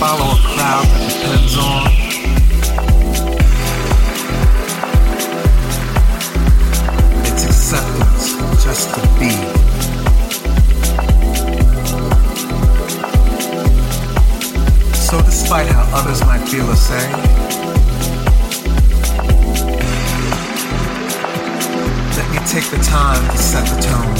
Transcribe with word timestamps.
follow 0.00 0.32
a 0.32 0.40
crowd 0.54 0.86
that 0.86 1.12
depends 1.12 1.58
on 1.58 1.99
to 8.86 9.00
be. 9.18 9.30
So 14.94 15.20
despite 15.22 15.66
how 15.68 15.84
others 15.92 16.20
might 16.24 16.46
feel 16.48 16.70
or 16.70 16.76
say, 16.76 17.10
let 22.16 22.30
me 22.30 22.38
take 22.46 22.70
the 22.70 22.78
time 22.84 23.22
to 23.30 23.38
set 23.38 23.66
the 23.66 23.80
tone. 23.82 24.14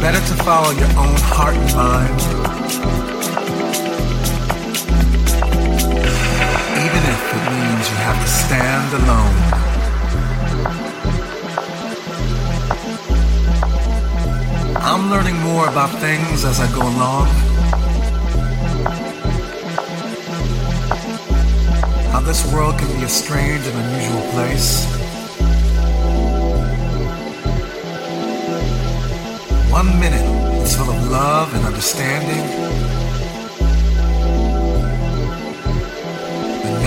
Better 0.00 0.20
to 0.20 0.34
follow 0.42 0.72
your 0.72 0.88
own 0.98 1.16
heart 1.20 1.54
and 1.54 1.74
mind, 1.74 2.51
stand 8.52 8.92
alone. 8.92 9.36
I'm 14.76 15.08
learning 15.08 15.38
more 15.40 15.66
about 15.68 15.88
things 16.00 16.44
as 16.44 16.60
I 16.60 16.68
go 16.74 16.82
along. 16.82 17.28
How 22.12 22.20
this 22.20 22.44
world 22.52 22.78
can 22.78 22.94
be 22.98 23.04
a 23.04 23.08
strange 23.08 23.66
and 23.66 23.76
unusual 23.84 24.24
place. 24.32 24.84
One 29.70 29.98
minute 29.98 30.28
is 30.62 30.76
full 30.76 30.90
of 30.90 31.10
love 31.10 31.54
and 31.54 31.64
understanding. 31.64 32.91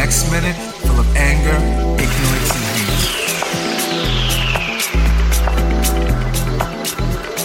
Next 0.06 0.30
minute 0.32 0.56
full 0.86 1.00
of 1.00 1.16
anger, 1.16 1.58
ignorance, 1.98 2.52
and 2.58 2.66
hate. 2.78 3.06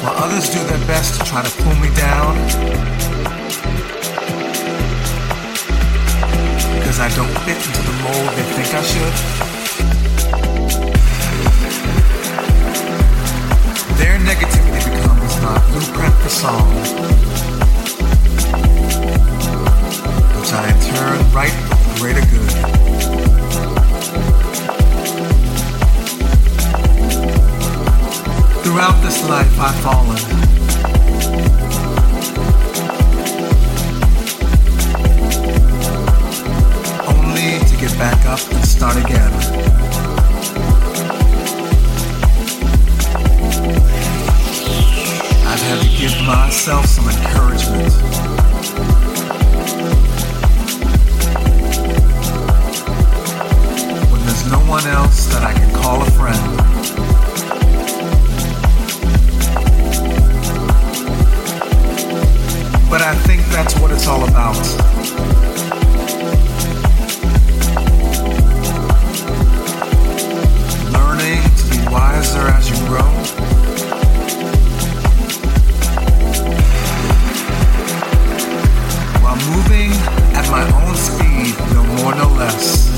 While 0.03 0.17
others 0.25 0.51
do 0.51 0.59
their 0.65 0.85
best 0.87 1.19
to 1.19 1.25
try 1.25 1.41
to 1.43 1.51
pull 1.63 1.75
me 1.77 1.89
down 1.97 2.37
because 6.77 7.01
I 7.01 7.09
don't 7.17 7.33
fit 7.47 7.57
into 7.57 7.83
the 7.89 7.95
mold 8.05 8.29
they 8.37 8.45
think 8.53 8.69
I 8.75 8.83
should. 8.93 9.15
Their 13.97 14.19
negativity 14.31 14.85
becomes 14.85 15.35
my 15.41 15.57
blueprint 15.71 16.15
for 16.23 16.29
song, 16.29 16.69
which 20.37 20.53
I 20.53 20.69
in 20.69 20.79
turn 20.93 21.33
write 21.33 21.60
greater 22.01 22.23
good. 22.23 22.51
Throughout 28.65 29.03
this 29.03 29.29
life 29.29 29.61
I've 29.61 29.75
fallen. 29.83 30.17
Only 37.07 37.59
to 37.69 37.77
get 37.77 37.93
back 37.99 38.25
up 38.25 38.41
and 38.51 38.65
start 38.65 38.97
again. 38.97 39.33
I've 45.45 45.61
had 45.61 45.83
to 45.83 45.99
give 45.99 46.19
myself 46.27 46.87
some 46.87 47.11
encouragement. 47.11 48.30
When 54.71 54.85
there's 54.85 54.95
no 54.95 55.01
one 55.01 55.05
else 55.05 55.27
that 55.27 55.43
I 55.43 55.53
can 55.53 55.75
call 55.75 56.01
a 56.01 56.11
friend. 56.13 56.57
But 62.89 63.03
I 63.03 63.15
think 63.27 63.43
that's 63.47 63.75
what 63.81 63.91
it's 63.91 64.07
all 64.07 64.23
about. 64.29 64.57
Learning 70.93 71.43
to 71.57 71.65
be 71.71 71.79
wiser 71.93 72.47
as 72.49 72.71
you 72.71 72.77
grow. 72.87 73.11
While 79.21 79.37
moving 79.51 79.91
at 80.37 80.49
my 80.51 80.63
own 80.85 80.95
speed, 80.95 81.59
no 81.75 81.83
more, 82.03 82.15
no 82.15 82.29
less. 82.37 82.90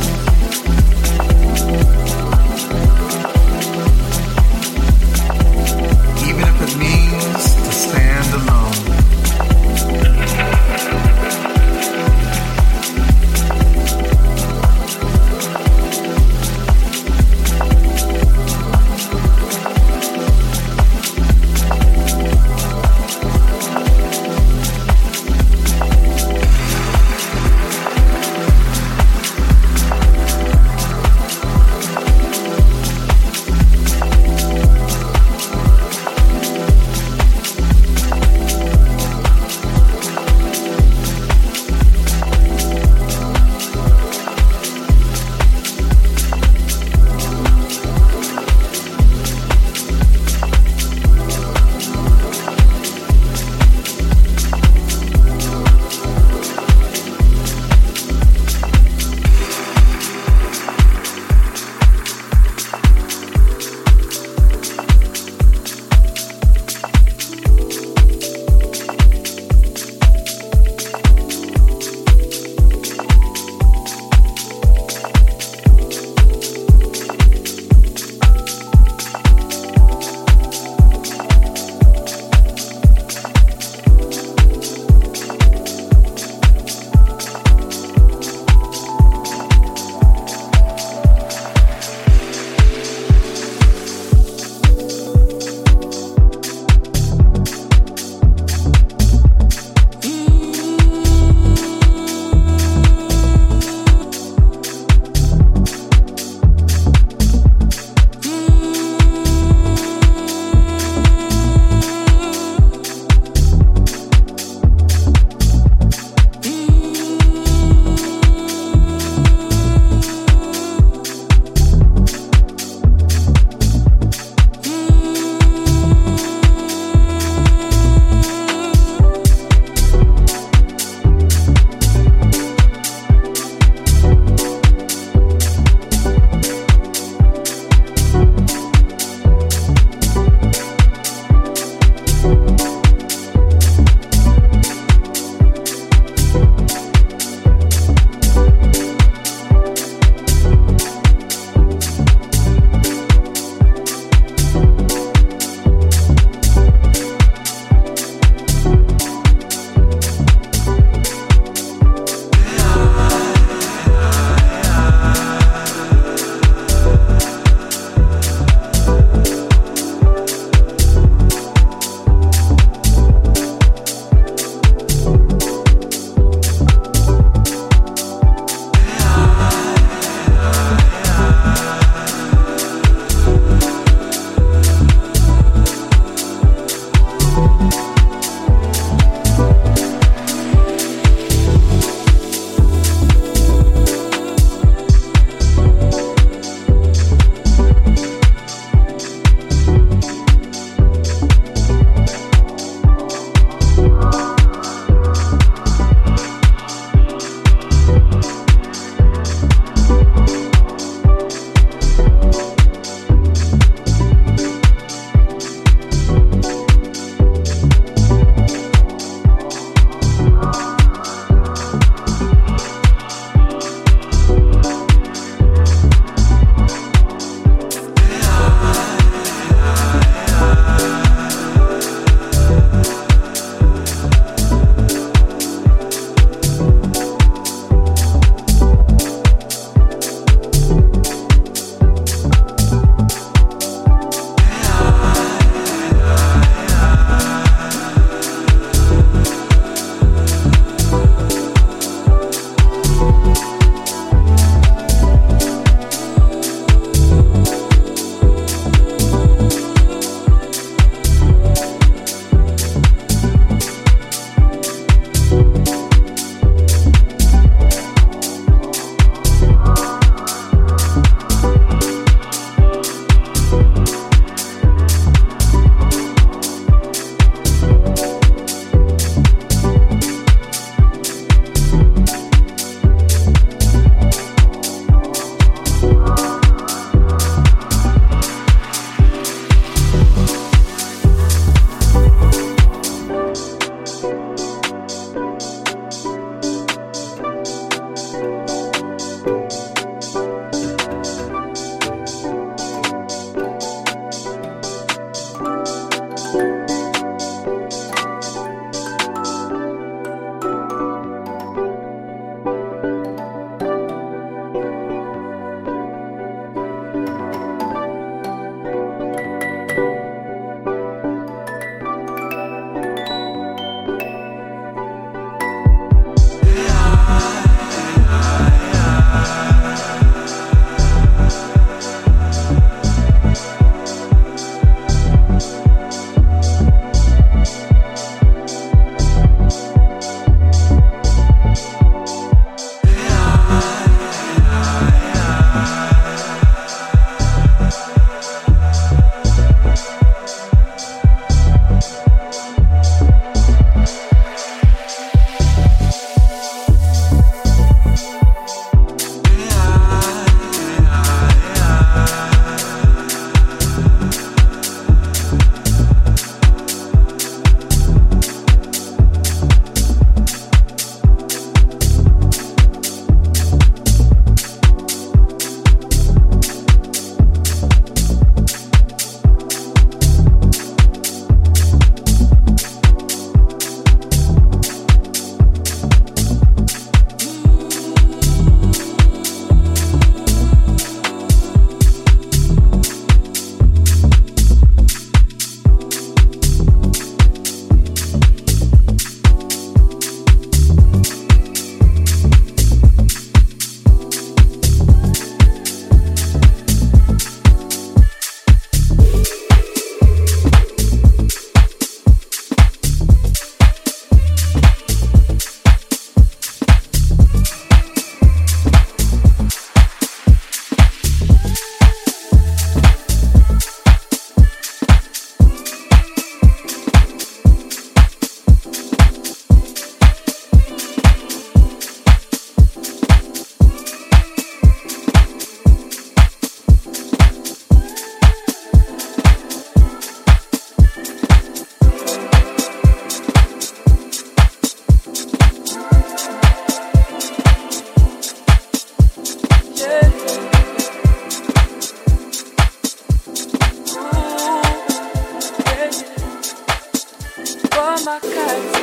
makhadzi 458.12 458.82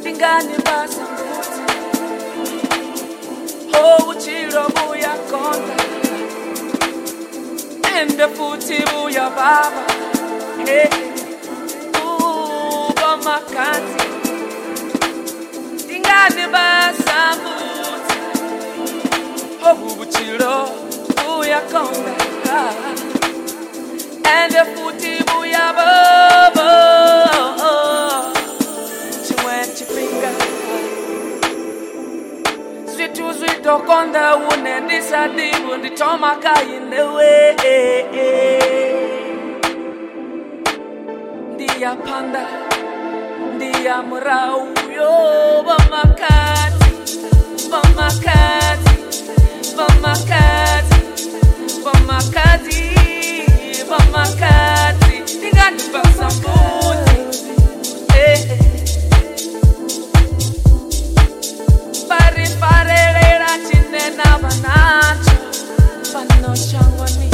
ndingani 0.00 0.54
basimbuza 0.66 1.64
ho 3.72 3.96
oh, 3.96 4.08
utshilo 4.10 4.62
buyagonda 4.74 5.76
ende 8.00 8.26
futhi 8.36 8.78
buyababa 8.90 9.84
hey. 10.66 10.88
uba 12.06 13.10
makhadzi 13.24 14.04
ndingani 15.84 16.44
basambuza 16.54 18.16
ho 19.62 19.70
oh, 19.70 20.02
utshilo 20.02 20.54
buyagonda 21.24 22.14
ah. 22.56 22.72
ende 24.38 24.62
futhi 24.74 25.12
buyababa 25.28 26.65
ndokonda 33.66 34.36
une 34.36 34.80
ndisadibu 34.80 35.76
ndichomaka 35.78 36.52
inewe 36.76 37.56
ndiyapanda 41.54 42.44
ndiyamurau 43.56 44.62
yo 44.96 45.12
vamakati 45.66 46.90
vamakati 47.70 48.94
vamakati 49.76 51.00
vamakati 51.84 52.82
vamakati 53.90 55.14
ndingandipasa 55.38 56.26
mbuva 56.36 56.65
strong 66.56 66.96
one 66.96 67.25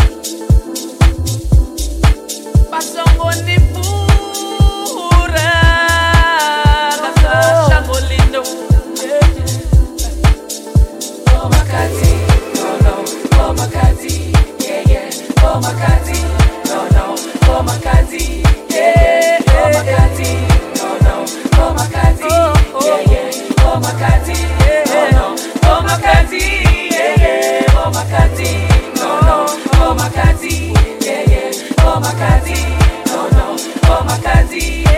see. 34.53 34.92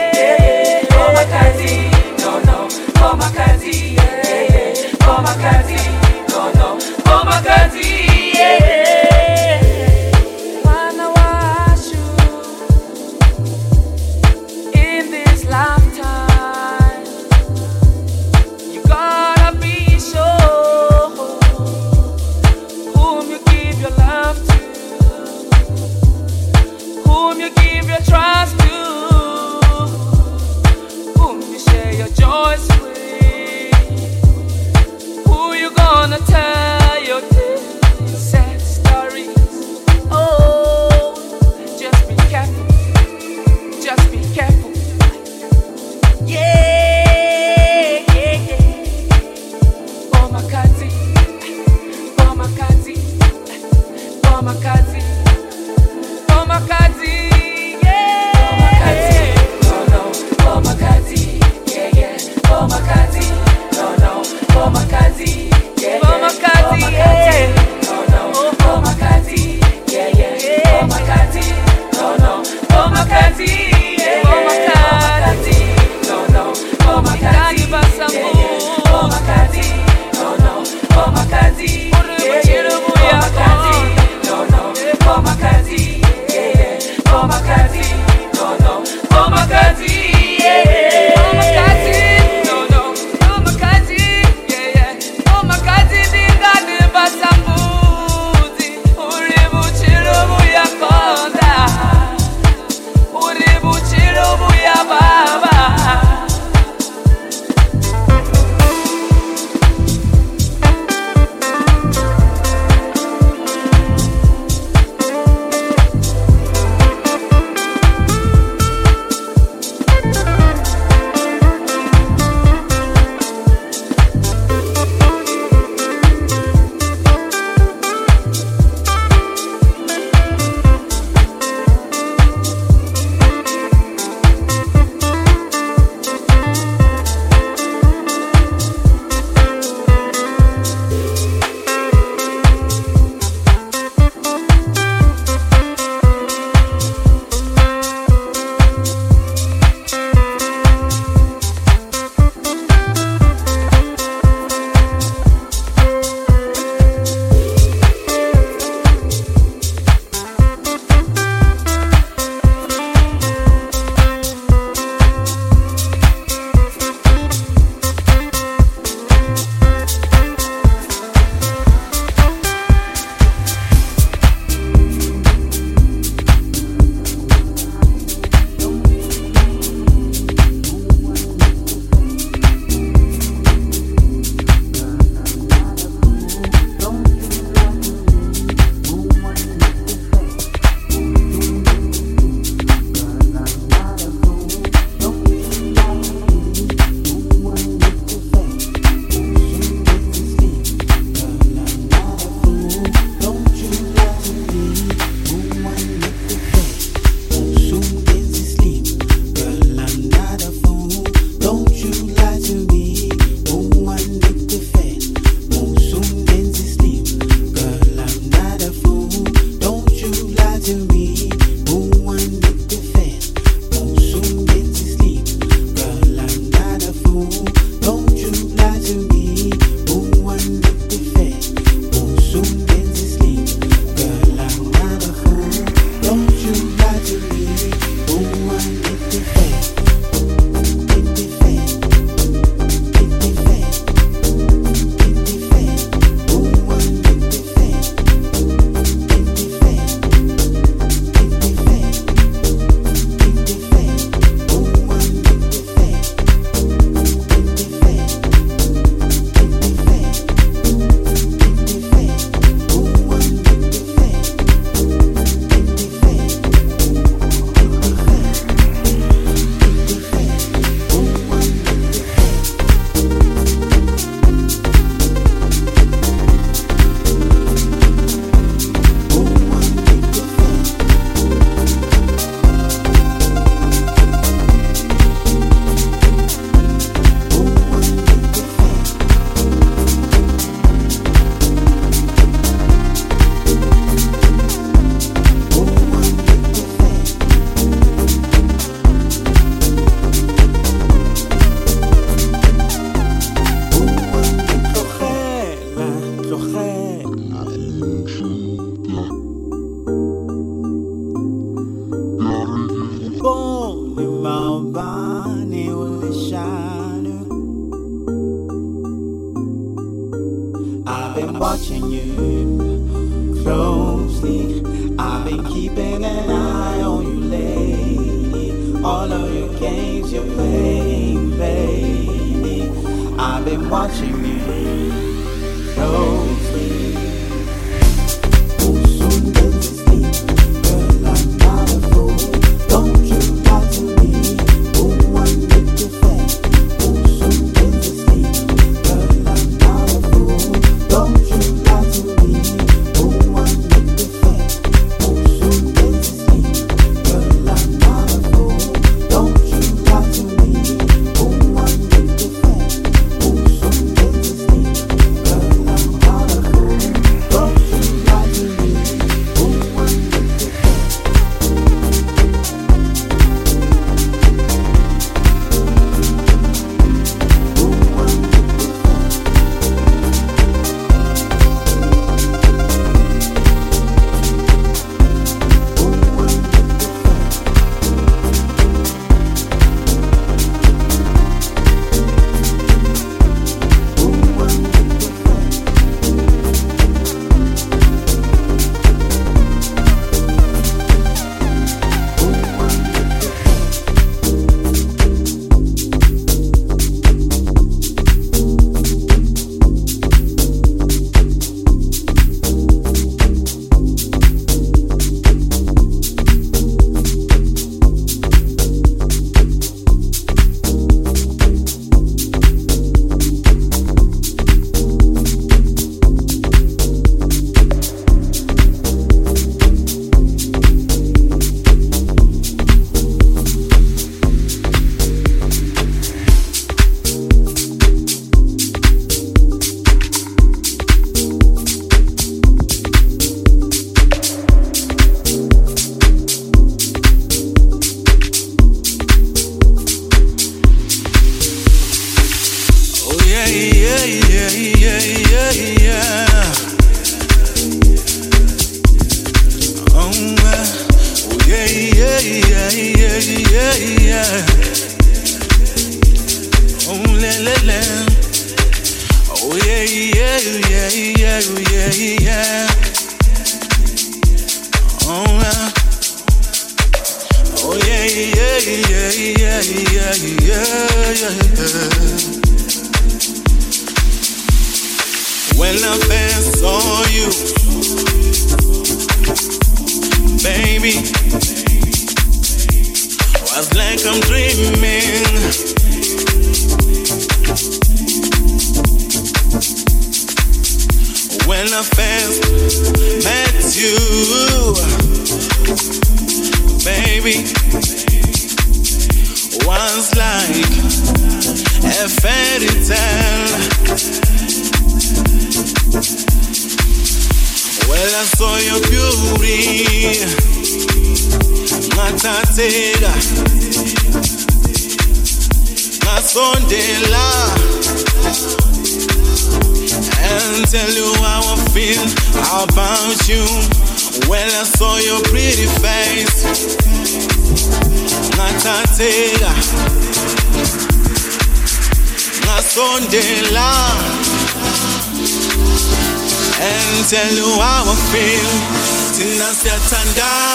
Now 550.16 550.53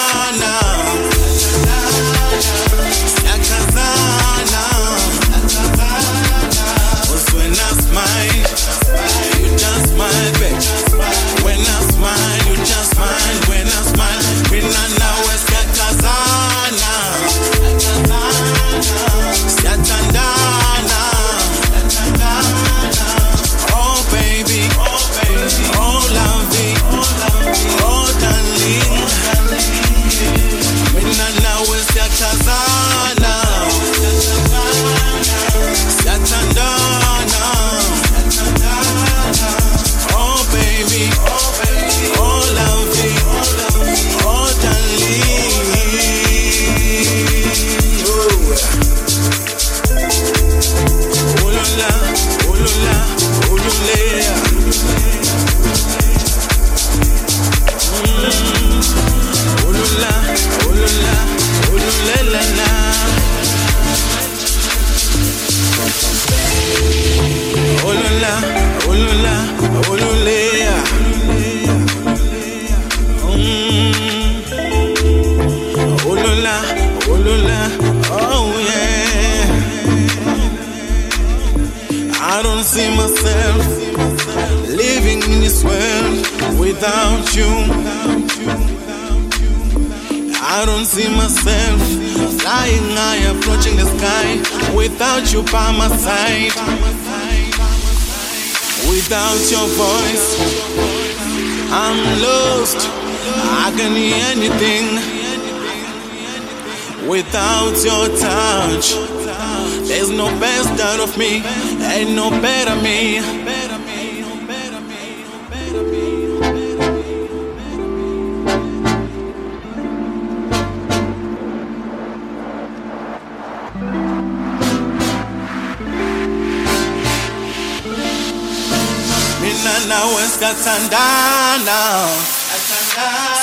Siyathandana 130.40 131.78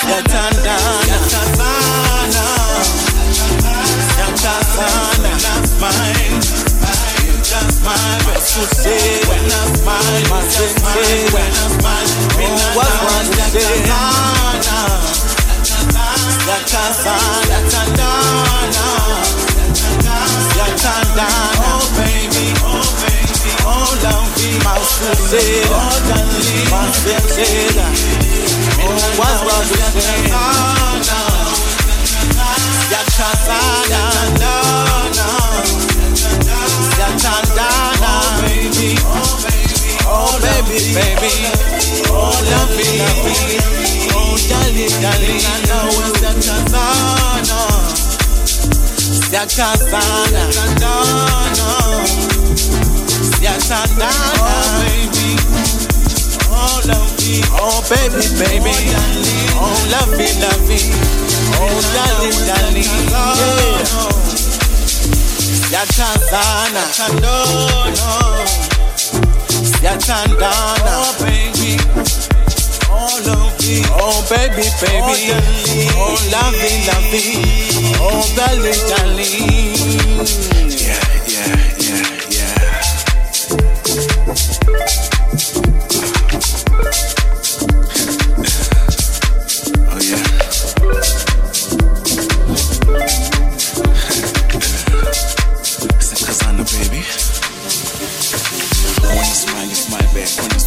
Siyathandana 0.02 0.74
Siyathandana 4.10 5.34
That's 5.38 5.74
mine. 5.80 6.34
You 7.22 7.38
just 7.38 7.78
mine. 7.86 8.18
Baby. 21.98 22.54
Oh 22.62 22.86
baby 23.00 23.16
Oh 23.68 23.91
lovey 24.03 24.49
My 24.63 24.80
sensei 24.80 25.59
Oh 25.68 25.95
darling 26.07 26.68
My 26.72 26.88
sensei 26.91 27.68
Oh 28.80 28.95
what's 29.20 29.39
wrong 29.43 29.65
with 29.68 29.84
Siyathandana 32.88 33.59
Siyathandana 34.47 35.28
Siyathandana 36.95 38.13
Oh 38.15 38.39
baby 38.41 38.89
Oh 39.05 39.36
baby 39.43 39.76
Oh 40.07 40.32
baby 40.39 40.80
baby 40.95 41.34
Oh 42.07 42.32
lovey 42.51 42.89
lovey 43.03 43.36
Oh 44.15 44.32
darling 44.47 44.95
darling 45.03 45.43
I 45.43 45.59
know 45.68 45.91
it's 46.07 46.18
Siyathandana 53.38 54.10
Siyathandana 54.10 54.10
Siyathandana 54.10 54.10
Oh 54.50 54.66
baby. 54.82 55.30
Oh 56.50 56.82
lovey 56.90 57.42
oh, 57.46 57.54
oh, 57.54 57.62
oh, 57.62 57.70
oh 57.70 57.80
baby 57.90 58.26
baby. 58.42 58.74
Oh 59.62 59.78
lovey 59.94 60.30
lovey 60.42 60.82
Oh 61.54 61.78
darling 61.94 62.40
darling. 62.50 62.90
Yeah. 63.38 64.10
Siyathandana 65.70 66.84
Siyathandana 69.78 70.94
Oh 70.98 71.14
baby. 71.22 71.72
Oh 72.90 73.14
lovey 73.28 73.78
Oh 74.02 74.18
baby 74.30 74.66
baby. 74.82 75.30
Oh 75.94 76.18
lovey 76.34 76.74
lovey 76.90 77.26
Oh 78.02 78.26
darling 78.36 78.82
darling 78.90 79.78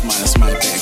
minus 0.04 0.38
my 0.38 0.52
back. 0.54 0.79